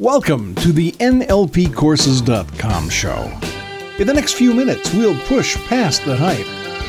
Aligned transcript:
Welcome 0.00 0.54
to 0.56 0.70
the 0.70 0.92
NLPcourses.com 0.92 2.88
show. 2.88 3.32
In 3.98 4.06
the 4.06 4.14
next 4.14 4.34
few 4.34 4.54
minutes, 4.54 4.94
we'll 4.94 5.18
push 5.22 5.56
past 5.66 6.04
the 6.04 6.14
hype, 6.14 6.46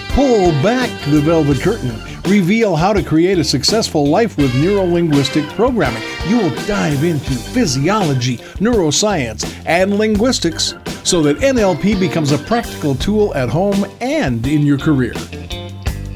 pull 0.10 0.51
back 0.62 0.92
the 1.10 1.19
velvet 1.19 1.60
curtain, 1.60 1.99
reveal 2.29 2.76
how 2.76 2.94
to 2.94 3.01
create 3.01 3.40
a 3.40 3.44
successful 3.44 4.06
life 4.06 4.37
with 4.37 4.51
neurolinguistic 4.51 5.49
programming. 5.56 6.03
You'll 6.28 6.53
dive 6.67 7.03
into 7.03 7.31
physiology, 7.31 8.37
neuroscience, 8.60 9.51
and 9.65 9.97
linguistics 9.97 10.76
so 11.03 11.23
that 11.23 11.37
NLP 11.37 11.99
becomes 11.99 12.31
a 12.31 12.37
practical 12.37 12.94
tool 12.94 13.33
at 13.33 13.49
home 13.49 13.87
and 14.01 14.46
in 14.46 14.62
your 14.62 14.78
career. 14.78 15.15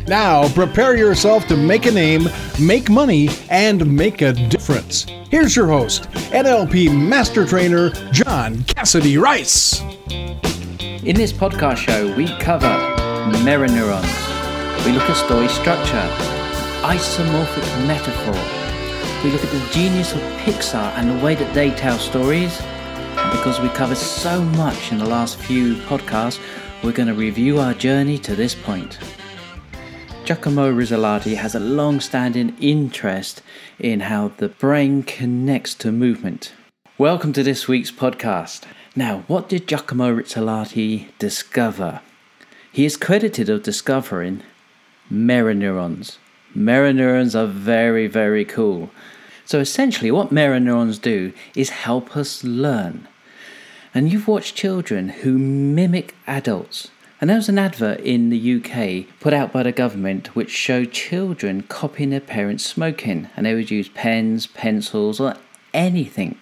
Now, 0.07 0.49
prepare 0.49 0.97
yourself 0.97 1.47
to 1.47 1.55
make 1.55 1.85
a 1.85 1.91
name, 1.91 2.27
make 2.59 2.89
money, 2.89 3.29
and 3.49 3.95
make 3.95 4.21
a 4.21 4.33
difference. 4.33 5.05
Here's 5.29 5.55
your 5.55 5.67
host, 5.67 6.11
NLP 6.31 6.93
Master 6.93 7.45
Trainer 7.45 7.89
John 8.11 8.63
Cassidy 8.65 9.17
Rice. 9.17 9.81
In 10.11 11.15
this 11.15 11.31
podcast 11.31 11.77
show, 11.77 12.13
we 12.17 12.27
cover 12.39 12.67
mirror 13.45 13.67
neurons. 13.67 14.05
We 14.85 14.91
look 14.91 15.09
at 15.09 15.15
story 15.15 15.47
structure, 15.47 16.09
isomorphic 16.83 17.87
metaphor. 17.87 18.33
We 19.23 19.31
look 19.31 19.43
at 19.45 19.51
the 19.51 19.69
genius 19.71 20.13
of 20.13 20.19
Pixar 20.41 20.91
and 20.97 21.17
the 21.17 21.23
way 21.23 21.35
that 21.35 21.53
they 21.53 21.71
tell 21.71 21.97
stories. 21.97 22.59
And 22.59 23.31
because 23.31 23.61
we 23.61 23.69
covered 23.69 23.95
so 23.95 24.43
much 24.43 24.91
in 24.91 24.97
the 24.97 25.05
last 25.05 25.37
few 25.37 25.75
podcasts, 25.75 26.41
we're 26.83 26.91
going 26.91 27.07
to 27.07 27.13
review 27.13 27.59
our 27.59 27.73
journey 27.73 28.17
to 28.17 28.35
this 28.35 28.53
point. 28.53 28.99
Giacomo 30.25 30.71
Rizzolatti 30.71 31.35
has 31.35 31.53
a 31.53 31.59
long 31.59 31.99
standing 31.99 32.55
interest 32.61 33.41
in 33.77 33.99
how 33.99 34.29
the 34.29 34.47
brain 34.47 35.03
connects 35.03 35.73
to 35.75 35.91
movement. 35.91 36.53
Welcome 36.97 37.33
to 37.33 37.43
this 37.43 37.67
week's 37.67 37.91
podcast. 37.91 38.61
Now, 38.95 39.25
what 39.27 39.49
did 39.49 39.67
Giacomo 39.67 40.15
Rizzolatti 40.15 41.09
discover? 41.19 41.99
He 42.71 42.85
is 42.85 42.95
credited 42.95 43.49
of 43.49 43.63
discovering 43.63 44.43
mirror 45.09 45.53
neurons. 45.53 46.19
Mirror 46.55 46.93
neurons 46.93 47.35
are 47.35 47.45
very, 47.45 48.07
very 48.07 48.45
cool. 48.45 48.91
So, 49.43 49.59
essentially, 49.59 50.09
what 50.09 50.31
mirror 50.31 50.61
neurons 50.61 50.99
do 50.99 51.33
is 51.53 51.69
help 51.69 52.15
us 52.15 52.45
learn. 52.45 53.09
And 53.93 54.09
you've 54.09 54.29
watched 54.29 54.55
children 54.55 55.09
who 55.09 55.37
mimic 55.37 56.15
adults 56.27 56.91
and 57.23 57.29
there 57.29 57.37
was 57.37 57.47
an 57.47 57.57
advert 57.57 58.01
in 58.01 58.31
the 58.31 58.55
UK 58.55 59.07
put 59.21 59.31
out 59.31 59.53
by 59.53 59.63
the 59.63 59.71
government 59.71 60.35
which 60.35 60.51
showed 60.51 60.91
children 60.91 61.61
copying 61.61 62.09
their 62.09 62.19
parents 62.19 62.65
smoking, 62.65 63.29
and 63.37 63.45
they 63.45 63.53
would 63.53 63.71
use 63.71 63.87
pens, 63.87 64.45
pencils, 64.45 65.21
or 65.21 65.35
anything. 65.73 66.35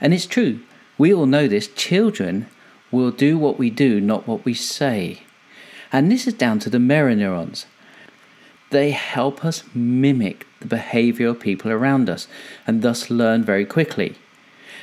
And 0.00 0.12
it's 0.12 0.26
true, 0.26 0.58
we 0.98 1.14
all 1.14 1.26
know 1.26 1.46
this 1.46 1.68
children 1.68 2.48
will 2.90 3.12
do 3.12 3.38
what 3.38 3.60
we 3.60 3.70
do, 3.70 4.00
not 4.00 4.26
what 4.26 4.44
we 4.44 4.54
say. 4.54 5.22
And 5.92 6.10
this 6.10 6.26
is 6.26 6.34
down 6.34 6.58
to 6.60 6.68
the 6.68 6.80
mirror 6.80 7.14
neurons. 7.14 7.66
They 8.70 8.90
help 8.90 9.44
us 9.44 9.62
mimic 9.72 10.48
the 10.58 10.66
behavior 10.66 11.28
of 11.28 11.38
people 11.38 11.70
around 11.70 12.10
us 12.10 12.26
and 12.66 12.82
thus 12.82 13.08
learn 13.08 13.44
very 13.44 13.64
quickly. 13.64 14.16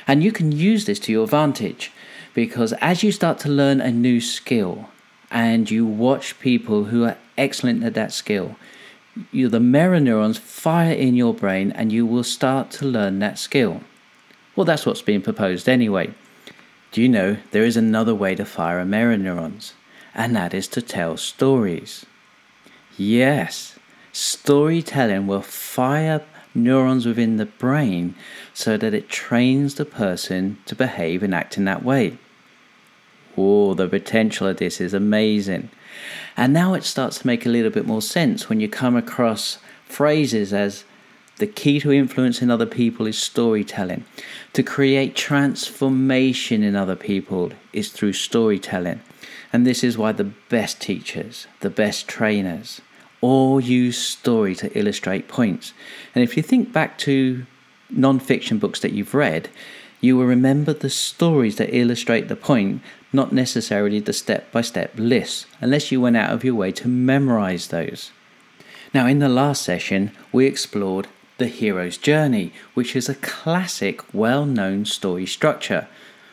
And 0.08 0.24
you 0.24 0.32
can 0.32 0.50
use 0.50 0.86
this 0.86 1.00
to 1.00 1.12
your 1.12 1.24
advantage 1.24 1.92
because 2.32 2.72
as 2.80 3.02
you 3.02 3.12
start 3.12 3.38
to 3.40 3.50
learn 3.50 3.82
a 3.82 3.90
new 3.90 4.22
skill, 4.22 4.88
and 5.30 5.70
you 5.70 5.86
watch 5.86 6.38
people 6.40 6.84
who 6.84 7.04
are 7.04 7.16
excellent 7.36 7.82
at 7.84 7.94
that 7.94 8.12
skill, 8.12 8.56
you, 9.32 9.48
the 9.48 9.60
mirror 9.60 10.00
neurons 10.00 10.38
fire 10.38 10.92
in 10.92 11.14
your 11.14 11.34
brain 11.34 11.72
and 11.72 11.92
you 11.92 12.04
will 12.04 12.24
start 12.24 12.70
to 12.72 12.86
learn 12.86 13.18
that 13.18 13.38
skill. 13.38 13.80
Well, 14.54 14.64
that's 14.64 14.86
what's 14.86 15.02
being 15.02 15.22
proposed 15.22 15.68
anyway. 15.68 16.12
Do 16.92 17.02
you 17.02 17.08
know 17.08 17.36
there 17.50 17.64
is 17.64 17.76
another 17.76 18.14
way 18.14 18.34
to 18.34 18.44
fire 18.44 18.84
mirror 18.84 19.16
neurons? 19.16 19.74
And 20.14 20.34
that 20.34 20.54
is 20.54 20.68
to 20.68 20.82
tell 20.82 21.16
stories. 21.16 22.06
Yes, 22.96 23.78
storytelling 24.12 25.26
will 25.26 25.42
fire 25.42 26.22
neurons 26.54 27.04
within 27.04 27.36
the 27.36 27.46
brain 27.46 28.14
so 28.54 28.78
that 28.78 28.94
it 28.94 29.10
trains 29.10 29.74
the 29.74 29.84
person 29.84 30.58
to 30.64 30.74
behave 30.74 31.22
and 31.22 31.34
act 31.34 31.58
in 31.58 31.64
that 31.66 31.84
way. 31.84 32.16
Oh, 33.36 33.74
the 33.74 33.88
potential 33.88 34.46
of 34.46 34.56
this 34.56 34.80
is 34.80 34.94
amazing. 34.94 35.70
And 36.36 36.52
now 36.52 36.74
it 36.74 36.84
starts 36.84 37.18
to 37.20 37.26
make 37.26 37.46
a 37.46 37.50
little 37.50 37.70
bit 37.70 37.86
more 37.86 38.02
sense 38.02 38.48
when 38.48 38.60
you 38.60 38.68
come 38.68 38.96
across 38.96 39.58
phrases 39.84 40.52
as 40.52 40.84
the 41.38 41.46
key 41.46 41.80
to 41.80 41.92
influencing 41.92 42.50
other 42.50 42.66
people 42.66 43.06
is 43.06 43.18
storytelling. 43.18 44.04
To 44.54 44.62
create 44.62 45.14
transformation 45.14 46.62
in 46.62 46.74
other 46.74 46.96
people 46.96 47.52
is 47.72 47.90
through 47.90 48.14
storytelling. 48.14 49.00
And 49.52 49.66
this 49.66 49.84
is 49.84 49.98
why 49.98 50.12
the 50.12 50.24
best 50.24 50.80
teachers, 50.80 51.46
the 51.60 51.70
best 51.70 52.08
trainers, 52.08 52.80
all 53.20 53.60
use 53.60 53.98
story 53.98 54.54
to 54.56 54.78
illustrate 54.78 55.28
points. 55.28 55.72
And 56.14 56.24
if 56.24 56.36
you 56.36 56.42
think 56.42 56.72
back 56.72 56.98
to 56.98 57.46
non 57.90 58.18
fiction 58.18 58.58
books 58.58 58.80
that 58.80 58.92
you've 58.92 59.14
read, 59.14 59.48
you 60.00 60.16
will 60.16 60.26
remember 60.26 60.72
the 60.72 60.90
stories 60.90 61.56
that 61.56 61.74
illustrate 61.74 62.28
the 62.28 62.36
point 62.36 62.82
not 63.12 63.32
necessarily 63.32 64.00
the 64.00 64.12
step 64.12 64.50
by 64.52 64.60
step 64.60 64.92
list, 64.96 65.46
unless 65.60 65.90
you 65.90 66.00
went 66.00 66.16
out 66.16 66.32
of 66.32 66.44
your 66.44 66.54
way 66.54 66.70
to 66.72 66.88
memorize 66.88 67.68
those. 67.68 68.12
Now, 68.92 69.06
in 69.06 69.18
the 69.18 69.28
last 69.28 69.62
session, 69.62 70.12
we 70.32 70.46
explored 70.46 71.08
the 71.38 71.48
hero's 71.48 71.98
journey, 71.98 72.52
which 72.74 72.94
is 72.94 73.08
a 73.08 73.14
classic, 73.14 74.02
well 74.14 74.46
known 74.46 74.84
story 74.84 75.26
structure. 75.26 75.88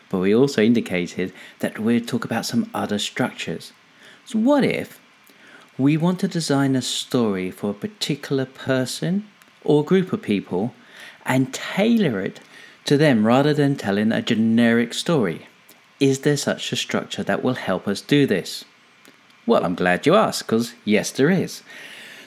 But 0.09 0.19
we 0.19 0.35
also 0.35 0.61
indicated 0.61 1.33
that 1.59 1.79
we'd 1.79 2.07
talk 2.07 2.23
about 2.23 2.45
some 2.45 2.69
other 2.73 2.99
structures. 2.99 3.73
So, 4.25 4.39
what 4.39 4.63
if 4.63 4.99
we 5.77 5.97
want 5.97 6.19
to 6.19 6.27
design 6.27 6.75
a 6.75 6.81
story 6.81 7.49
for 7.49 7.71
a 7.71 7.73
particular 7.73 8.45
person 8.45 9.27
or 9.63 9.83
group 9.83 10.13
of 10.13 10.21
people 10.21 10.73
and 11.25 11.53
tailor 11.53 12.19
it 12.19 12.39
to 12.85 12.97
them 12.97 13.25
rather 13.25 13.53
than 13.53 13.75
telling 13.75 14.11
a 14.11 14.21
generic 14.21 14.93
story? 14.93 15.47
Is 15.99 16.19
there 16.19 16.37
such 16.37 16.71
a 16.71 16.75
structure 16.75 17.23
that 17.23 17.43
will 17.43 17.53
help 17.53 17.87
us 17.87 18.01
do 18.01 18.25
this? 18.25 18.65
Well, 19.45 19.65
I'm 19.65 19.75
glad 19.75 20.05
you 20.05 20.15
asked, 20.15 20.47
because 20.47 20.73
yes, 20.85 21.11
there 21.11 21.29
is. 21.29 21.63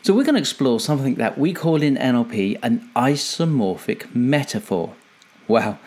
So, 0.02 0.14
we're 0.14 0.24
going 0.24 0.34
to 0.34 0.40
explore 0.40 0.78
something 0.78 1.16
that 1.16 1.36
we 1.36 1.52
call 1.52 1.82
in 1.82 1.96
NLP 1.96 2.58
an 2.62 2.88
isomorphic 2.94 4.14
metaphor. 4.14 4.94
Wow, 5.48 5.78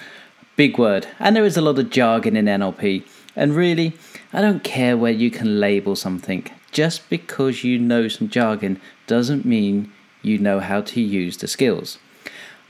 big 0.56 0.78
word. 0.78 1.08
And 1.20 1.36
there 1.36 1.46
is 1.46 1.56
a 1.56 1.62
lot 1.62 1.80
of 1.80 1.90
jargon 1.90 2.36
in 2.36 2.46
NLP. 2.46 3.06
And 3.36 3.56
really, 3.56 3.94
I 4.34 4.42
don't 4.42 4.64
care 4.64 4.98
where 4.98 5.12
you 5.12 5.32
can 5.32 5.60
label 5.60 5.96
something. 5.96 6.46
Just 6.72 7.10
because 7.10 7.64
you 7.64 7.80
know 7.80 8.08
some 8.08 8.30
jargon 8.30 8.82
doesn't 9.08 9.46
mean 9.46 9.92
you 10.22 10.38
know 10.38 10.60
how 10.60 10.82
to 10.82 11.02
use 11.02 11.38
the 11.38 11.48
skills. 11.48 11.98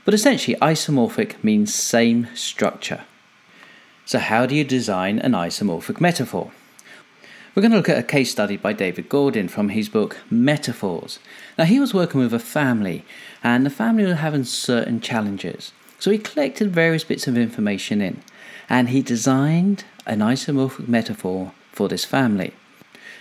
But 0.04 0.14
essentially, 0.14 0.56
isomorphic 0.56 1.42
means 1.44 1.74
same 1.74 2.28
structure. 2.34 3.04
So, 4.06 4.18
how 4.18 4.46
do 4.46 4.54
you 4.54 4.64
design 4.64 5.18
an 5.18 5.32
isomorphic 5.32 6.00
metaphor? 6.00 6.52
We're 7.54 7.62
going 7.62 7.72
to 7.72 7.76
look 7.76 7.88
at 7.88 7.98
a 7.98 8.02
case 8.02 8.30
study 8.30 8.56
by 8.56 8.72
David 8.72 9.08
Gordon 9.08 9.48
from 9.48 9.70
his 9.70 9.88
book 9.88 10.18
Metaphors. 10.30 11.18
Now, 11.58 11.64
he 11.64 11.80
was 11.80 11.92
working 11.92 12.20
with 12.20 12.32
a 12.32 12.38
family, 12.38 13.04
and 13.42 13.66
the 13.66 13.70
family 13.70 14.04
were 14.04 14.14
having 14.14 14.44
certain 14.44 15.00
challenges. 15.00 15.72
So, 15.98 16.10
he 16.10 16.18
collected 16.18 16.72
various 16.72 17.04
bits 17.04 17.26
of 17.26 17.36
information 17.36 18.00
in, 18.00 18.22
and 18.68 18.88
he 18.88 19.02
designed 19.02 19.84
an 20.06 20.20
isomorphic 20.20 20.88
metaphor 20.88 21.52
for 21.72 21.88
this 21.88 22.04
family. 22.06 22.54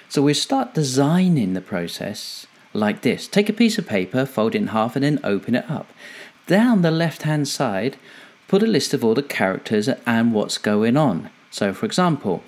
So, 0.08 0.22
we 0.22 0.34
start 0.34 0.74
designing 0.74 1.54
the 1.54 1.62
process 1.62 2.48
like 2.74 3.02
this 3.02 3.28
take 3.28 3.50
a 3.50 3.54
piece 3.54 3.78
of 3.78 3.88
paper, 3.88 4.26
fold 4.26 4.56
it 4.56 4.60
in 4.60 4.68
half, 4.68 4.96
and 4.96 5.04
then 5.04 5.20
open 5.24 5.56
it 5.56 5.70
up. 5.70 5.92
Down 6.50 6.82
the 6.82 6.90
left 6.90 7.22
hand 7.22 7.48
side, 7.48 7.98
put 8.48 8.64
a 8.64 8.66
list 8.66 8.96
of 8.96 9.06
all 9.06 9.14
the 9.14 9.22
characters 9.22 9.88
and 10.08 10.34
what's 10.34 10.58
going 10.58 10.98
on. 10.98 11.30
So, 11.52 11.74
for 11.74 11.86
example, 11.86 12.42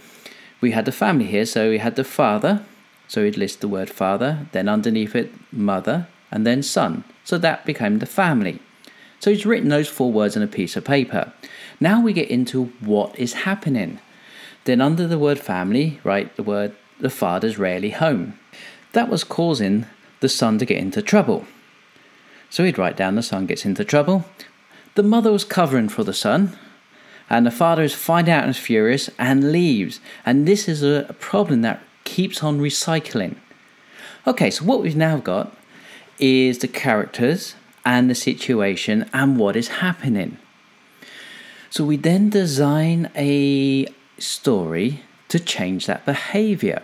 we 0.60 0.72
had 0.72 0.86
the 0.86 0.92
family 0.92 1.26
here, 1.26 1.46
so 1.46 1.70
we 1.70 1.78
had 1.78 1.96
the 1.96 2.04
father, 2.04 2.66
so 3.08 3.24
he'd 3.24 3.38
list 3.38 3.62
the 3.62 3.68
word 3.68 3.92
father, 3.92 4.48
then 4.54 4.68
underneath 4.68 5.16
it, 5.16 5.32
mother, 5.52 6.08
and 6.32 6.48
then 6.48 6.64
son. 6.64 7.04
So 7.24 7.38
that 7.38 7.64
became 7.64 8.00
the 8.00 8.08
family. 8.08 8.58
So 9.20 9.30
he's 9.30 9.46
written 9.46 9.70
those 9.70 9.88
four 9.88 10.12
words 10.12 10.36
on 10.36 10.42
a 10.42 10.48
piece 10.48 10.76
of 10.76 10.84
paper. 10.84 11.32
Now 11.80 12.02
we 12.02 12.12
get 12.12 12.32
into 12.32 12.74
what 12.80 13.20
is 13.20 13.34
happening. 13.46 14.00
Then 14.64 14.82
under 14.82 15.08
the 15.08 15.20
word 15.20 15.38
family, 15.38 16.00
write 16.04 16.38
the 16.38 16.44
word 16.44 16.76
the 17.00 17.12
father's 17.12 17.60
rarely 17.60 17.92
home. 17.92 18.40
That 18.94 19.10
was 19.10 19.24
causing 19.24 19.86
the 20.22 20.30
son 20.30 20.58
to 20.58 20.66
get 20.66 20.80
into 20.80 21.04
trouble. 21.04 21.46
So 22.52 22.66
he'd 22.66 22.78
write 22.78 22.98
down 22.98 23.16
the 23.16 23.24
son 23.24 23.48
gets 23.48 23.66
into 23.66 23.86
trouble. 23.86 24.26
The 24.96 25.04
mother 25.04 25.32
was 25.32 25.46
covering 25.46 25.88
for 25.88 26.04
the 26.04 26.14
son, 26.14 26.58
and 27.30 27.46
the 27.46 27.52
father 27.52 27.82
is 27.82 27.96
finding 27.96 28.34
out 28.34 28.44
and 28.44 28.52
is 28.52 28.58
furious 28.58 29.10
and 29.18 29.54
leaves. 29.54 30.02
And 30.26 30.46
this 30.46 30.68
is 30.68 30.84
a 30.84 31.16
problem 31.20 31.62
that 31.62 31.82
keeps 32.04 32.44
on 32.44 32.60
recycling. 32.60 33.38
Okay, 34.28 34.52
so 34.52 34.66
what 34.66 34.82
we've 34.82 34.98
now 34.98 35.18
got 35.18 35.56
is 36.20 36.58
the 36.58 36.68
characters 36.68 37.56
and 37.86 38.10
the 38.10 38.16
situation 38.16 39.10
and 39.14 39.38
what 39.40 39.56
is 39.56 39.70
happening. 39.80 40.38
So 41.70 41.86
we 41.86 41.96
then 41.96 42.30
design 42.30 43.10
a 43.16 43.88
story 44.20 45.04
to 45.30 45.40
change 45.40 45.86
that 45.86 46.06
behavior. 46.06 46.84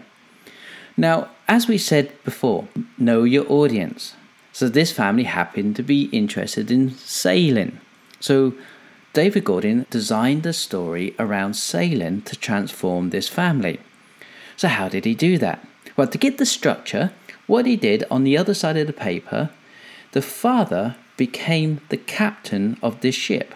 Now, 0.95 1.27
as 1.49 1.67
we 1.67 1.77
said 1.77 2.11
before, 2.23 2.69
know 2.97 3.23
your 3.23 3.45
audience. 3.51 4.15
So 4.57 4.67
this 4.67 4.91
family 4.91 5.25
happened 5.25 5.75
to 5.75 5.83
be 5.83 6.05
interested 6.05 6.71
in 6.71 6.95
sailing. 6.95 7.79
So 8.19 8.55
David 9.13 9.43
Gordon 9.43 9.85
designed 9.91 10.41
the 10.41 10.51
story 10.51 11.13
around 11.19 11.53
sailing 11.53 12.23
to 12.23 12.35
transform 12.35 13.11
this 13.11 13.29
family. 13.29 13.79
So 14.55 14.67
how 14.67 14.89
did 14.89 15.05
he 15.05 15.13
do 15.13 15.37
that? 15.37 15.63
Well, 15.95 16.07
to 16.07 16.17
get 16.17 16.39
the 16.39 16.45
structure, 16.47 17.11
what 17.45 17.67
he 17.67 17.75
did 17.75 18.03
on 18.09 18.23
the 18.23 18.35
other 18.35 18.55
side 18.55 18.77
of 18.77 18.87
the 18.87 18.93
paper, 18.93 19.51
the 20.13 20.23
father 20.23 20.95
became 21.17 21.79
the 21.89 21.97
captain 21.97 22.77
of 22.81 23.01
this 23.01 23.13
ship. 23.13 23.53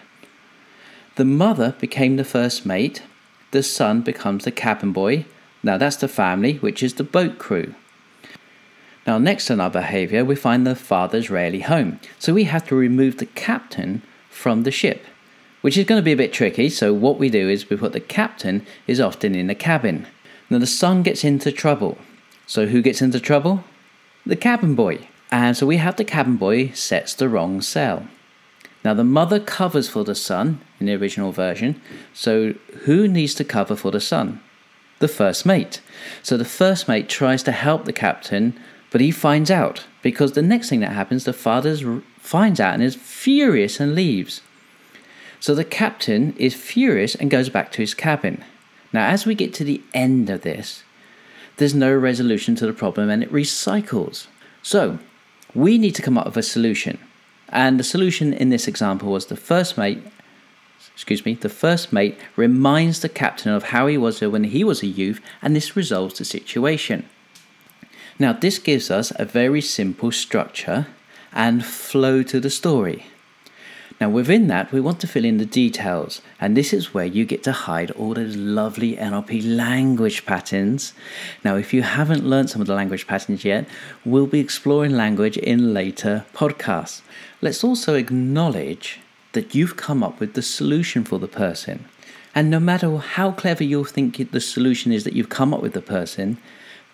The 1.16 1.26
mother 1.26 1.74
became 1.80 2.18
the 2.18 2.24
first 2.24 2.64
mate. 2.64 3.02
The 3.50 3.64
son 3.64 4.02
becomes 4.02 4.44
the 4.44 4.52
cabin 4.52 4.92
boy. 4.92 5.26
Now 5.64 5.78
that's 5.78 5.96
the 5.96 6.08
family, 6.08 6.58
which 6.58 6.84
is 6.84 6.94
the 6.94 7.04
boat 7.04 7.40
crew. 7.40 7.74
Now, 9.08 9.18
next 9.18 9.50
in 9.50 9.60
our 9.60 9.70
behavior, 9.70 10.24
we 10.24 10.36
find 10.36 10.66
the 10.66 10.76
father's 10.76 11.30
rarely 11.30 11.62
home. 11.62 12.00
So 12.20 12.34
we 12.34 12.44
have 12.46 12.68
to 12.68 12.76
remove 12.76 13.18
the 13.18 13.26
captain 13.26 14.04
from 14.30 14.64
the 14.64 14.72
ship, 14.72 15.06
which 15.62 15.78
is 15.78 15.86
going 15.86 16.00
to 16.00 16.06
be 16.06 16.12
a 16.12 16.18
bit 16.18 16.34
tricky. 16.34 16.70
So 16.70 16.94
what 16.94 17.18
we 17.18 17.30
do 17.30 17.50
is 17.50 17.70
we 17.70 17.78
put 17.78 17.94
the 17.94 18.00
captain 18.00 18.66
is 18.88 19.00
often 19.00 19.34
in 19.36 19.48
the 19.48 19.56
cabin. 19.56 20.08
Now 20.50 20.60
the 20.60 20.68
son 20.68 21.02
gets 21.02 21.24
into 21.24 21.52
trouble. 21.52 21.98
So 22.46 22.68
who 22.68 22.82
gets 22.82 23.02
into 23.02 23.20
trouble? 23.20 23.64
The 24.26 24.36
cabin 24.36 24.76
boy. 24.76 25.08
And 25.32 25.56
so 25.56 25.66
we 25.66 25.78
have 25.78 25.96
the 25.96 26.04
cabin 26.04 26.36
boy 26.36 26.70
sets 26.72 27.14
the 27.14 27.30
wrong 27.30 27.62
sail. 27.62 28.06
Now 28.84 28.94
the 28.94 29.04
mother 29.04 29.40
covers 29.40 29.88
for 29.88 30.04
the 30.04 30.16
son 30.16 30.60
in 30.80 30.88
the 30.88 30.96
original 30.96 31.32
version. 31.32 31.82
So 32.14 32.54
who 32.84 33.08
needs 33.08 33.34
to 33.36 33.44
cover 33.44 33.76
for 33.76 33.92
the 33.92 34.02
son? 34.02 34.42
The 35.00 35.08
first 35.08 35.46
mate. 35.46 35.82
So 36.22 36.38
the 36.38 36.46
first 36.46 36.88
mate 36.88 37.10
tries 37.10 37.44
to 37.44 37.52
help 37.52 37.86
the 37.86 37.94
captain, 37.94 38.60
but 38.92 39.02
he 39.02 39.10
finds 39.10 39.50
out 39.50 39.86
because 40.02 40.34
the 40.34 40.42
next 40.42 40.70
thing 40.70 40.82
that 40.82 40.92
happens, 40.92 41.24
the 41.24 41.34
father 41.34 42.02
finds 42.20 42.60
out 42.60 42.76
and 42.76 42.84
is 42.84 42.96
furious 42.96 43.80
and 43.80 43.96
leaves. 43.96 44.42
So 45.40 45.56
the 45.56 45.66
captain 45.66 46.36
is 46.38 46.54
furious 46.54 47.16
and 47.16 47.32
goes 47.32 47.50
back 47.50 47.72
to 47.72 47.82
his 47.82 47.96
cabin. 47.96 48.44
Now, 48.94 49.08
as 49.08 49.26
we 49.26 49.34
get 49.34 49.54
to 49.56 49.64
the 49.64 49.82
end 49.94 50.30
of 50.30 50.42
this, 50.42 50.84
there's 51.58 51.74
no 51.74 51.94
resolution 51.94 52.56
to 52.56 52.68
the 52.68 52.74
problem 52.74 53.10
and 53.10 53.24
it 53.24 53.32
recycles. 53.32 54.28
So, 54.62 55.00
we 55.56 55.78
need 55.78 55.96
to 55.96 56.02
come 56.02 56.18
up 56.18 56.26
with 56.26 56.38
a 56.38 56.44
solution. 56.44 57.00
And 57.50 57.80
the 57.80 57.84
solution 57.84 58.34
in 58.34 58.50
this 58.50 58.68
example 58.68 59.12
was 59.12 59.26
the 59.26 59.36
first 59.36 59.78
mate, 59.78 60.04
excuse 60.94 61.26
me, 61.26 61.34
the 61.34 61.50
first 61.50 61.92
mate 61.92 62.18
reminds 62.36 63.00
the 63.00 63.10
captain 63.10 63.52
of 63.52 63.64
how 63.64 63.88
he 63.88 63.98
was 63.98 64.22
when 64.22 64.46
he 64.46 64.64
was 64.64 64.84
a 64.84 64.88
youth, 64.88 65.22
and 65.42 65.56
this 65.56 65.76
resolves 65.76 66.18
the 66.18 66.26
situation. 66.26 67.06
Now, 68.22 68.34
this 68.34 68.60
gives 68.60 68.92
us 68.92 69.12
a 69.16 69.26
very 69.26 69.62
simple 69.62 70.12
structure 70.12 70.86
and 71.34 71.66
flow 71.66 72.22
to 72.22 72.40
the 72.40 72.52
story. 72.52 73.08
Now, 74.00 74.12
within 74.12 74.46
that, 74.46 74.72
we 74.72 74.80
want 74.80 75.00
to 75.00 75.08
fill 75.08 75.26
in 75.26 75.40
the 75.40 75.46
details, 75.64 76.22
and 76.40 76.56
this 76.56 76.72
is 76.72 76.94
where 76.94 77.06
you 77.06 77.26
get 77.26 77.42
to 77.46 77.52
hide 77.52 77.90
all 77.90 78.14
those 78.14 78.36
lovely 78.36 78.96
NLP 78.96 79.42
language 79.58 80.24
patterns. 80.28 80.94
Now, 81.44 81.56
if 81.56 81.74
you 81.74 81.82
haven't 81.82 82.24
learned 82.24 82.52
some 82.52 82.62
of 82.62 82.68
the 82.68 82.76
language 82.76 83.08
patterns 83.08 83.44
yet, 83.44 83.68
we'll 84.06 84.28
be 84.28 84.40
exploring 84.40 84.92
language 84.92 85.38
in 85.38 85.74
later 85.74 86.24
podcasts. 86.36 87.02
Let's 87.42 87.64
also 87.64 87.96
acknowledge 87.96 89.00
that 89.32 89.56
you've 89.56 89.78
come 89.78 90.04
up 90.04 90.20
with 90.20 90.36
the 90.36 90.44
solution 90.44 91.04
for 91.04 91.18
the 91.18 91.28
person. 91.28 91.86
And 92.36 92.52
no 92.52 92.60
matter 92.60 92.96
how 92.98 93.32
clever 93.32 93.64
you 93.64 93.84
think 93.84 94.32
the 94.32 94.42
solution 94.42 94.92
is 94.92 95.06
that 95.06 95.14
you've 95.14 95.30
come 95.30 95.56
up 95.56 95.64
with 95.64 95.74
the 95.74 95.82
person, 95.82 96.38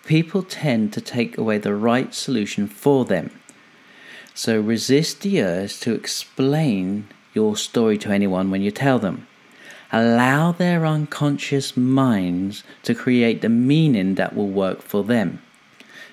people 0.08 0.42
tend 0.42 0.92
to 0.94 1.02
take 1.02 1.38
away 1.38 1.60
the 1.60 1.76
right 1.76 2.14
solution 2.16 2.66
for 2.68 3.06
them. 3.06 3.30
So 4.34 4.60
resist 4.60 5.22
the 5.22 5.42
urge 5.44 5.80
to 5.82 5.94
explain 5.94 7.08
your 7.34 7.56
story 7.56 7.98
to 8.00 8.12
anyone 8.12 8.50
when 8.50 8.62
you 8.62 8.72
tell 8.72 8.98
them. 8.98 9.28
Allow 9.92 10.52
their 10.54 10.86
unconscious 10.86 11.78
minds 11.78 12.64
to 12.84 12.96
create 12.96 13.42
the 13.42 13.50
meaning 13.50 14.16
that 14.16 14.36
will 14.36 14.50
work 14.50 14.82
for 14.82 15.04
them. 15.04 15.42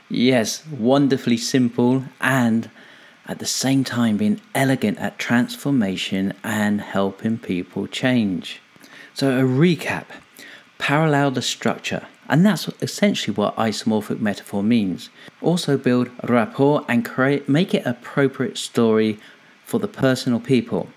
Yes, 0.09 0.67
wonderfully 0.67 1.39
simple 1.39 2.05
and 2.21 2.71
at 3.27 3.39
the 3.39 3.47
same 3.47 3.85
time 3.85 4.17
being 4.17 4.41
elegant 4.55 4.99
at 4.99 5.19
transformation 5.19 6.35
and 6.45 6.81
helping 6.81 7.39
people 7.39 7.87
change. 7.87 8.61
So, 9.15 9.39
a 9.39 9.43
recap 9.43 10.07
parallel 10.79 11.31
the 11.31 11.43
structure, 11.43 12.07
and 12.29 12.45
that's 12.45 12.69
essentially 12.81 13.35
what 13.35 13.57
isomorphic 13.57 14.21
metaphor 14.21 14.63
means. 14.63 15.11
Also 15.41 15.77
build 15.77 16.11
rapport 16.29 16.85
and 16.89 17.05
create 17.05 17.49
make 17.49 17.75
it 17.75 17.87
appropriate 17.87 18.59
story 18.59 19.19
for 19.65 19.79
the 19.79 19.89
person 19.89 20.33
or 20.33 20.41
people. 20.41 20.89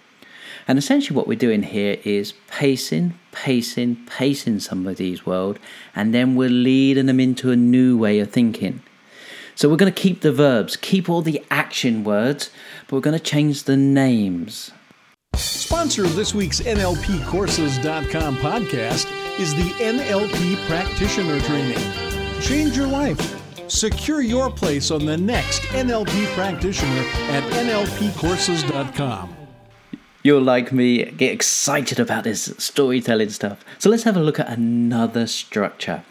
And 0.67 0.77
essentially 0.77 1.15
what 1.15 1.27
we're 1.27 1.37
doing 1.37 1.63
here 1.63 1.97
is 2.03 2.33
pacing, 2.47 3.17
pacing, 3.31 3.97
pacing 4.05 4.59
somebody's 4.59 5.25
world, 5.25 5.59
and 5.95 6.13
then 6.13 6.35
we're 6.35 6.49
leading 6.49 7.05
them 7.05 7.19
into 7.19 7.51
a 7.51 7.55
new 7.55 7.97
way 7.97 8.19
of 8.19 8.31
thinking. 8.31 8.81
So 9.55 9.69
we're 9.69 9.77
going 9.77 9.91
to 9.91 10.01
keep 10.01 10.21
the 10.21 10.31
verbs, 10.31 10.75
keep 10.75 11.09
all 11.09 11.21
the 11.21 11.43
action 11.49 12.03
words, 12.03 12.51
but 12.85 12.95
we're 12.95 13.01
going 13.01 13.17
to 13.17 13.23
change 13.23 13.63
the 13.63 13.77
names. 13.77 14.71
Sponsor 15.77 16.05
of 16.05 16.15
this 16.15 16.33
week's 16.33 16.59
NLPcourses.com 16.61 18.37
podcast 18.37 19.39
is 19.39 19.53
the 19.53 19.69
NLP 19.73 20.55
Practitioner 20.65 21.39
Training. 21.41 22.41
Change 22.41 22.75
your 22.75 22.87
life. 22.87 23.39
Secure 23.69 24.21
your 24.21 24.49
place 24.49 24.89
on 24.89 25.05
the 25.05 25.15
next 25.15 25.61
NLP 25.69 26.25
Practitioner 26.33 27.03
at 27.29 27.43
NLPcourses.com. 27.53 29.37
You'll 30.23 30.41
like 30.41 30.71
me 30.73 31.11
get 31.11 31.31
excited 31.31 31.99
about 31.99 32.23
this 32.23 32.51
storytelling 32.57 33.29
stuff. 33.29 33.63
So 33.77 33.91
let's 33.91 34.01
have 34.01 34.17
a 34.17 34.21
look 34.21 34.39
at 34.39 34.49
another 34.49 35.27
structure. 35.27 36.03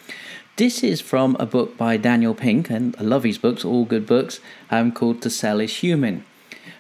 This 0.55 0.85
is 0.85 1.01
from 1.01 1.37
a 1.41 1.45
book 1.45 1.77
by 1.77 1.97
Daniel 1.97 2.35
Pink, 2.35 2.71
and 2.71 2.95
I 3.01 3.03
love 3.03 3.25
his 3.25 3.37
books, 3.37 3.65
all 3.65 3.85
good 3.85 4.07
books, 4.07 4.39
um, 4.71 4.93
called 4.93 5.23
To 5.23 5.29
Sell 5.29 5.61
is 5.61 5.79
Human. 5.79 6.25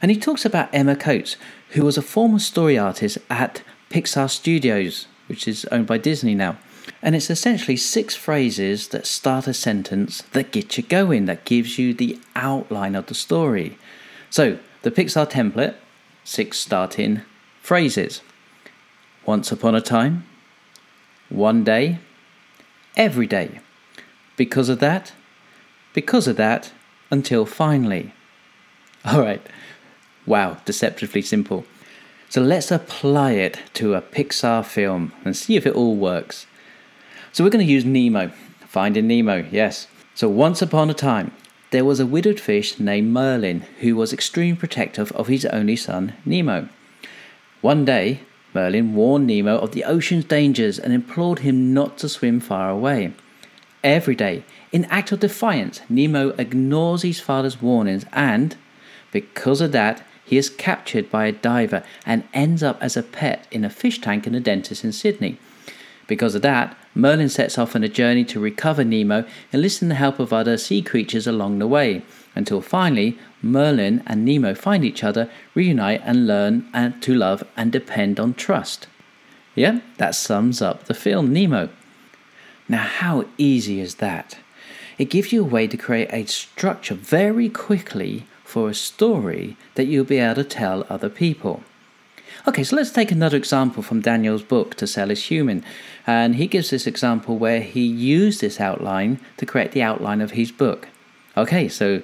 And 0.06 0.12
he 0.12 0.20
talks 0.20 0.44
about 0.44 0.72
Emma 0.72 0.94
Coats, 0.94 1.36
who 1.70 1.84
was 1.84 1.98
a 1.98 2.02
former 2.02 2.38
story 2.38 2.78
artist 2.78 3.18
at 3.28 3.64
Pixar 3.90 4.30
Studios 4.30 5.08
which 5.26 5.48
is 5.48 5.64
owned 5.72 5.88
by 5.88 5.98
Disney 5.98 6.34
now. 6.34 6.58
And 7.02 7.16
it's 7.16 7.28
essentially 7.28 7.76
six 7.76 8.14
phrases 8.14 8.86
that 8.90 9.04
start 9.04 9.48
a 9.48 9.52
sentence 9.54 10.22
that 10.30 10.52
get 10.52 10.76
you 10.76 10.84
going, 10.84 11.26
that 11.26 11.44
gives 11.44 11.76
you 11.76 11.92
the 11.92 12.20
outline 12.36 12.94
of 12.94 13.06
the 13.06 13.14
story. 13.14 13.76
So, 14.30 14.60
the 14.82 14.92
Pixar 14.92 15.28
template, 15.28 15.75
six 16.22 16.58
starting 16.58 17.22
phrases. 17.60 18.22
Once 19.25 19.50
upon 19.50 19.75
a 19.75 19.80
time, 19.80 20.25
one 21.28 21.64
day, 21.64 21.98
every 22.96 23.26
day. 23.26 23.58
Because 24.36 24.68
of 24.68 24.78
that, 24.78 25.12
because 25.92 26.28
of 26.28 26.36
that, 26.36 26.72
until 27.10 27.44
finally. 27.44 28.12
All 29.04 29.20
right. 29.20 29.44
Wow, 30.26 30.59
deceptively 30.64 31.23
simple. 31.23 31.64
So 32.28 32.42
let's 32.42 32.73
apply 32.73 33.33
it 33.33 33.61
to 33.75 33.95
a 33.95 34.02
Pixar 34.02 34.64
film 34.64 35.12
and 35.25 35.37
see 35.37 35.56
if 35.56 35.64
it 35.64 35.75
all 35.75 35.95
works. 35.95 36.47
So 37.33 37.45
we're 37.45 37.50
going 37.50 37.64
to 37.64 37.73
use 37.73 37.85
Nemo. 37.85 38.33
Finding 38.66 39.06
Nemo, 39.06 39.47
yes. 39.50 39.87
So 40.14 40.28
once 40.28 40.61
upon 40.61 40.90
a 40.90 40.95
time, 40.95 41.33
there 41.71 41.85
was 41.85 42.00
a 42.00 42.06
widowed 42.06 42.40
fish 42.40 42.80
named 42.80 43.12
Marlin 43.12 43.61
who 43.80 43.95
was 43.97 44.12
extremely 44.12 44.56
protective 44.56 45.12
of 45.12 45.28
his 45.28 45.45
only 45.47 45.76
son, 45.76 46.14
Nemo. 46.25 46.68
One 47.61 47.85
day, 47.85 48.21
Marlin 48.54 48.95
warned 48.95 49.26
Nemo 49.26 49.59
of 49.59 49.73
the 49.73 49.85
ocean's 49.85 50.25
dangers 50.25 50.78
and 50.78 50.92
implored 50.92 51.40
him 51.40 51.75
not 51.75 51.99
to 51.99 52.09
swim 52.09 52.40
far 52.40 52.71
away. 52.71 53.12
Every 53.85 54.14
day, 54.14 54.45
in 54.73 54.85
act 54.87 55.12
of 55.12 55.21
defiance, 55.21 55.80
Nemo 55.88 56.30
ignores 56.38 57.02
his 57.02 57.21
father's 57.21 57.61
warnings 57.61 58.06
and, 58.12 58.56
because 59.12 59.61
of 59.61 59.73
that, 59.73 60.05
he 60.26 60.37
is 60.37 60.50
captured 60.50 61.11
by 61.11 61.26
a 61.26 61.33
diver 61.33 61.85
and 62.04 62.25
ends 62.35 62.62
up 62.62 62.76
as 62.83 62.97
a 62.97 63.02
pet 63.02 63.47
in 63.52 63.64
a 63.64 63.71
fish 63.71 64.00
tank 64.00 64.26
in 64.26 64.35
a 64.35 64.40
dentist 64.40 64.85
in 64.85 64.92
Sydney. 64.92 65.38
Because 66.09 66.35
of 66.35 66.42
that, 66.42 66.76
Marlin 66.95 67.28
sets 67.28 67.59
off 67.59 67.76
on 67.76 67.85
a 67.85 67.88
journey 67.88 68.25
to 68.25 68.40
recover 68.40 68.85
Nemo, 68.85 69.25
enlisting 69.52 69.88
the 69.88 69.95
help 69.95 70.18
of 70.18 70.33
other 70.33 70.56
sea 70.56 70.83
creatures 70.83 71.26
along 71.26 71.59
the 71.59 71.66
way, 71.66 72.02
until 72.35 72.61
finally 72.61 73.18
Marlin 73.42 74.02
and 74.06 74.25
Nemo 74.25 74.54
find 74.54 74.85
each 74.85 75.04
other, 75.04 75.30
reunite, 75.54 76.02
and 76.04 76.26
learn 76.26 76.68
and 76.73 77.00
to 77.02 77.14
love 77.14 77.45
and 77.56 77.71
depend 77.71 78.18
on 78.18 78.35
trust. 78.35 78.88
Yeah, 79.54 79.80
that 79.99 80.14
sums 80.14 80.61
up 80.61 80.85
the 80.85 80.95
film 80.95 81.33
Nemo. 81.33 81.71
Now, 82.68 82.83
how 82.83 83.26
easy 83.38 83.80
is 83.80 83.97
that? 83.97 84.38
It 84.99 85.11
gives 85.11 85.33
you 85.33 85.42
a 85.42 85.49
way 85.49 85.66
to 85.66 85.76
create 85.76 86.09
a 86.12 86.25
structure 86.26 86.95
very 86.95 87.49
quickly 87.49 88.26
for 88.46 88.70
a 88.70 88.74
story 88.74 89.56
that 89.74 89.86
you'll 89.86 90.04
be 90.04 90.18
able 90.18 90.36
to 90.36 90.44
tell 90.44 90.86
other 90.88 91.10
people. 91.10 91.62
Okay, 92.46 92.62
so 92.62 92.76
let's 92.76 92.92
take 92.92 93.10
another 93.10 93.36
example 93.36 93.82
from 93.82 94.00
Daniel's 94.00 94.44
book, 94.44 94.76
To 94.76 94.86
Sell 94.86 95.10
is 95.10 95.24
Human. 95.24 95.64
And 96.06 96.36
he 96.36 96.46
gives 96.46 96.70
this 96.70 96.86
example 96.86 97.38
where 97.38 97.60
he 97.60 97.84
used 97.84 98.40
this 98.40 98.60
outline 98.60 99.20
to 99.38 99.46
create 99.46 99.72
the 99.72 99.82
outline 99.82 100.20
of 100.20 100.30
his 100.30 100.52
book. 100.52 100.88
Okay, 101.36 101.68
so 101.68 102.02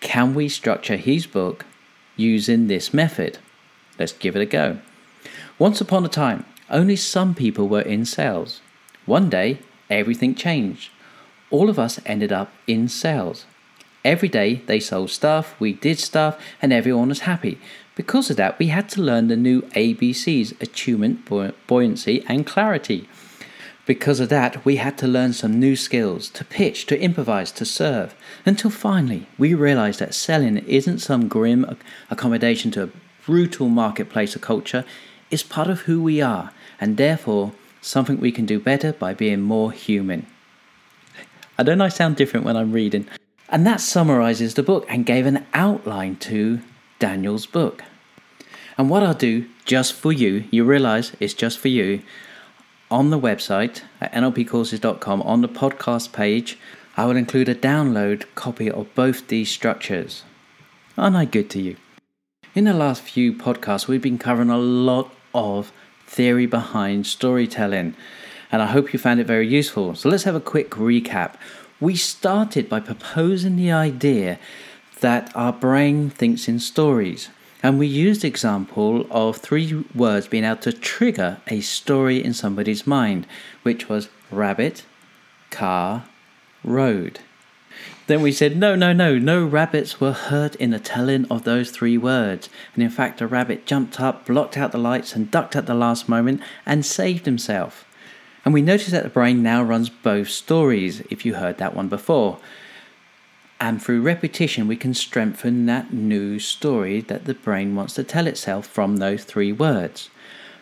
can 0.00 0.34
we 0.34 0.48
structure 0.48 0.96
his 0.96 1.26
book 1.26 1.64
using 2.16 2.66
this 2.66 2.92
method? 2.92 3.38
Let's 3.96 4.12
give 4.12 4.34
it 4.34 4.42
a 4.42 4.46
go. 4.46 4.78
Once 5.60 5.80
upon 5.80 6.04
a 6.04 6.08
time, 6.08 6.44
only 6.68 6.96
some 6.96 7.34
people 7.34 7.68
were 7.68 7.82
in 7.82 8.04
sales. 8.04 8.60
One 9.06 9.30
day, 9.30 9.60
everything 9.88 10.34
changed. 10.34 10.90
All 11.50 11.70
of 11.70 11.78
us 11.78 12.00
ended 12.04 12.32
up 12.32 12.52
in 12.66 12.88
sales. 12.88 13.46
Every 14.04 14.28
day 14.28 14.56
they 14.66 14.80
sold 14.80 15.10
stuff, 15.10 15.58
we 15.58 15.72
did 15.72 15.98
stuff, 15.98 16.38
and 16.60 16.72
everyone 16.72 17.08
was 17.08 17.20
happy. 17.20 17.58
Because 17.94 18.28
of 18.28 18.36
that, 18.36 18.58
we 18.58 18.66
had 18.66 18.88
to 18.90 19.00
learn 19.00 19.28
the 19.28 19.36
new 19.36 19.62
ABCs 19.62 20.60
attunement, 20.60 21.24
buoyancy, 21.66 22.24
and 22.28 22.46
clarity. 22.46 23.08
Because 23.86 24.20
of 24.20 24.28
that, 24.30 24.64
we 24.64 24.76
had 24.76 24.98
to 24.98 25.06
learn 25.06 25.32
some 25.32 25.58
new 25.60 25.76
skills 25.76 26.28
to 26.30 26.44
pitch, 26.44 26.86
to 26.86 27.00
improvise, 27.00 27.52
to 27.52 27.64
serve. 27.64 28.14
Until 28.44 28.70
finally, 28.70 29.26
we 29.38 29.54
realized 29.54 30.00
that 30.00 30.14
selling 30.14 30.58
isn't 30.58 30.98
some 30.98 31.28
grim 31.28 31.78
accommodation 32.10 32.70
to 32.72 32.84
a 32.84 32.90
brutal 33.24 33.68
marketplace 33.68 34.36
or 34.36 34.38
culture, 34.38 34.84
it's 35.30 35.42
part 35.42 35.68
of 35.68 35.82
who 35.82 36.02
we 36.02 36.20
are, 36.20 36.52
and 36.80 36.96
therefore 36.96 37.52
something 37.80 38.20
we 38.20 38.32
can 38.32 38.46
do 38.46 38.58
better 38.58 38.92
by 38.92 39.14
being 39.14 39.40
more 39.40 39.72
human. 39.72 40.26
I 41.58 41.62
don't 41.62 41.80
I 41.80 41.88
sound 41.88 42.16
different 42.16 42.44
when 42.44 42.56
I'm 42.56 42.72
reading. 42.72 43.06
And 43.48 43.66
that 43.66 43.80
summarizes 43.80 44.54
the 44.54 44.62
book 44.62 44.86
and 44.88 45.06
gave 45.06 45.26
an 45.26 45.46
outline 45.52 46.16
to 46.16 46.60
Daniel's 46.98 47.46
book. 47.46 47.82
And 48.76 48.90
what 48.90 49.02
I'll 49.02 49.14
do 49.14 49.46
just 49.64 49.92
for 49.92 50.12
you, 50.12 50.44
you 50.50 50.64
realize 50.64 51.12
it's 51.20 51.34
just 51.34 51.58
for 51.58 51.68
you, 51.68 52.02
on 52.90 53.10
the 53.10 53.18
website 53.18 53.82
at 54.00 54.12
nlpcourses.com, 54.12 55.22
on 55.22 55.40
the 55.40 55.48
podcast 55.48 56.12
page, 56.12 56.58
I 56.96 57.06
will 57.06 57.16
include 57.16 57.48
a 57.48 57.54
download 57.54 58.24
copy 58.34 58.70
of 58.70 58.94
both 58.94 59.28
these 59.28 59.50
structures. 59.50 60.22
Aren't 60.96 61.16
I 61.16 61.24
good 61.24 61.50
to 61.50 61.60
you? 61.60 61.76
In 62.54 62.64
the 62.64 62.72
last 62.72 63.02
few 63.02 63.32
podcasts, 63.32 63.88
we've 63.88 64.02
been 64.02 64.18
covering 64.18 64.50
a 64.50 64.58
lot 64.58 65.12
of 65.34 65.72
theory 66.06 66.46
behind 66.46 67.06
storytelling, 67.06 67.96
and 68.52 68.62
I 68.62 68.66
hope 68.66 68.92
you 68.92 68.98
found 68.98 69.18
it 69.18 69.26
very 69.26 69.48
useful. 69.48 69.96
So 69.96 70.08
let's 70.08 70.22
have 70.22 70.36
a 70.36 70.40
quick 70.40 70.70
recap. 70.70 71.34
We 71.84 71.96
started 71.96 72.70
by 72.70 72.80
proposing 72.80 73.56
the 73.56 73.70
idea 73.70 74.38
that 75.00 75.30
our 75.34 75.52
brain 75.52 76.08
thinks 76.08 76.48
in 76.48 76.58
stories. 76.58 77.28
And 77.62 77.78
we 77.78 77.86
used 77.86 78.22
the 78.22 78.28
example 78.28 79.06
of 79.10 79.36
three 79.36 79.84
words 79.94 80.26
being 80.26 80.44
able 80.44 80.62
to 80.62 80.72
trigger 80.72 81.42
a 81.46 81.60
story 81.60 82.24
in 82.24 82.32
somebody's 82.32 82.86
mind, 82.86 83.26
which 83.64 83.86
was 83.86 84.08
rabbit, 84.30 84.86
car, 85.50 86.06
road. 86.64 87.18
Then 88.06 88.22
we 88.22 88.32
said, 88.32 88.56
no, 88.56 88.74
no, 88.74 88.94
no, 88.94 89.18
no 89.18 89.44
rabbits 89.44 90.00
were 90.00 90.12
hurt 90.12 90.56
in 90.56 90.70
the 90.70 90.78
telling 90.78 91.26
of 91.30 91.44
those 91.44 91.70
three 91.70 91.98
words. 91.98 92.48
And 92.72 92.82
in 92.82 92.88
fact, 92.88 93.20
a 93.20 93.26
rabbit 93.26 93.66
jumped 93.66 94.00
up, 94.00 94.24
blocked 94.24 94.56
out 94.56 94.72
the 94.72 94.78
lights, 94.78 95.14
and 95.14 95.30
ducked 95.30 95.54
at 95.54 95.66
the 95.66 95.74
last 95.74 96.08
moment 96.08 96.40
and 96.64 96.86
saved 96.86 97.26
himself. 97.26 97.84
And 98.44 98.52
we 98.52 98.62
notice 98.62 98.88
that 98.88 99.04
the 99.04 99.08
brain 99.08 99.42
now 99.42 99.62
runs 99.62 99.88
both 99.88 100.28
stories, 100.28 101.00
if 101.10 101.24
you 101.24 101.34
heard 101.34 101.58
that 101.58 101.74
one 101.74 101.88
before. 101.88 102.38
And 103.58 103.82
through 103.82 104.02
repetition, 104.02 104.68
we 104.68 104.76
can 104.76 104.92
strengthen 104.92 105.64
that 105.66 105.92
new 105.92 106.38
story 106.38 107.00
that 107.02 107.24
the 107.24 107.34
brain 107.34 107.74
wants 107.74 107.94
to 107.94 108.04
tell 108.04 108.26
itself 108.26 108.66
from 108.66 108.96
those 108.96 109.24
three 109.24 109.52
words. 109.52 110.10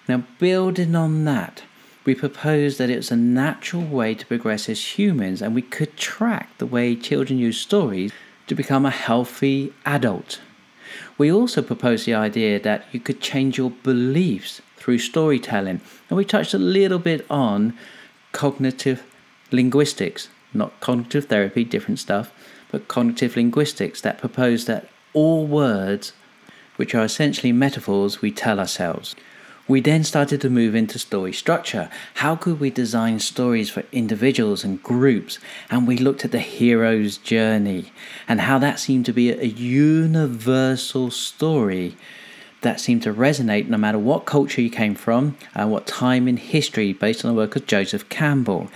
Now, 0.09 0.25
building 0.39 0.95
on 0.95 1.25
that, 1.25 1.65
we 2.05 2.15
propose 2.15 2.79
that 2.79 2.91
it's 2.91 3.11
a 3.11 3.17
natural 3.17 3.83
way 3.83 4.15
to 4.15 4.27
progress 4.27 4.69
as 4.69 4.99
humans, 4.99 5.43
and 5.43 5.55
we 5.55 5.63
could 5.63 5.97
track 5.97 6.51
the 6.59 6.67
way 6.67 6.95
children 6.95 7.39
use 7.39 7.59
stories 7.59 8.13
to 8.47 8.55
become 8.55 8.85
a 8.85 8.91
healthy 8.91 9.73
adult. 9.85 10.41
We 11.17 11.33
also 11.33 11.63
propose 11.63 12.05
the 12.05 12.15
idea 12.15 12.61
that 12.61 12.87
you 12.93 13.01
could 13.01 13.21
change 13.21 13.59
your 13.59 13.71
beliefs 13.71 14.61
through 14.83 14.99
storytelling. 14.99 15.81
And 16.11 16.17
we 16.17 16.25
touched 16.25 16.55
a 16.55 16.59
little 16.59 16.99
bit 16.99 17.25
on 17.31 17.73
cognitive 18.33 19.05
linguistics, 19.53 20.29
not 20.53 20.79
cognitive 20.81 21.27
therapy, 21.27 21.63
different 21.63 22.01
stuff, 22.01 22.33
but 22.73 22.89
cognitive 22.89 23.37
linguistics 23.37 24.01
that 24.01 24.19
propose 24.19 24.65
that 24.65 24.89
all 25.13 25.47
words, 25.47 26.15
which 26.77 26.97
are 26.97 27.05
essentially 27.05 27.53
metaphors, 27.53 28.21
we 28.21 28.33
tell 28.33 28.59
ourselves. 28.59 29.15
We 29.69 29.81
then 29.81 30.03
started 30.03 30.41
to 30.41 30.51
move 30.51 30.75
into 30.75 30.99
story 30.99 31.33
structure. 31.33 31.89
How 32.15 32.35
could 32.35 32.59
we 32.59 32.71
design 32.71 33.21
stories 33.21 33.71
for 33.71 33.85
individuals 33.93 34.65
and 34.65 34.83
groups? 34.83 35.39
And 35.71 35.87
we 35.87 35.97
looked 35.97 36.25
at 36.25 36.33
the 36.33 36.41
hero's 36.41 37.19
journey 37.19 37.93
and 38.27 38.41
how 38.41 38.59
that 38.59 38.81
seemed 38.81 39.07
to 39.07 39.13
be 39.13 39.31
a 39.31 39.45
universal 39.45 41.13
story 41.13 41.95
that 42.63 42.81
seemed 42.81 43.03
to 43.03 43.13
resonate 43.13 43.69
no 43.69 43.77
matter 43.77 43.99
what 43.99 44.25
culture 44.25 44.61
you 44.61 44.71
came 44.71 44.95
from 44.95 45.37
and 45.55 45.71
what 45.71 45.87
time 45.87 46.27
in 46.27 46.37
history 46.37 46.93
based 46.93 47.25
on 47.25 47.31
the 47.31 47.37
work 47.37 47.55
of 47.55 47.67
Joseph 47.67 48.09
Campbell. 48.09 48.69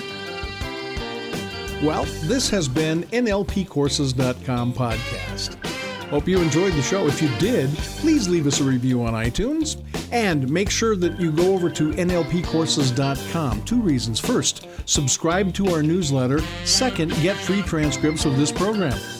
Well, 1.82 2.04
this 2.24 2.50
has 2.50 2.68
been 2.68 3.04
NLPcourses.com 3.04 4.74
podcast. 4.74 5.56
Hope 6.10 6.28
you 6.28 6.42
enjoyed 6.42 6.74
the 6.74 6.82
show. 6.82 7.08
If 7.08 7.22
you 7.22 7.30
did, 7.40 7.70
please 8.02 8.28
leave 8.28 8.46
us 8.46 8.60
a 8.60 8.66
review 8.66 9.04
on 9.04 9.14
iTunes 9.14 9.78
and 10.12 10.50
make 10.50 10.70
sure 10.70 10.96
that 10.96 11.20
you 11.20 11.32
go 11.32 11.54
over 11.54 11.70
to 11.70 11.92
NLPcourses.com. 11.92 13.64
Two 13.64 13.82
reasons. 13.82 14.20
First, 14.20 14.68
subscribe 14.86 15.54
to 15.56 15.68
our 15.70 15.84
newsletter. 15.84 16.40
Second, 16.66 17.12
get 17.22 17.38
free 17.38 17.62
transcripts 17.62 18.26
of 18.26 18.38
this 18.38 18.52
program. 18.52 19.19